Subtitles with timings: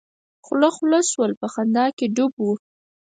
[0.45, 2.53] خوله خوله شول په خندا کې ډوب وو.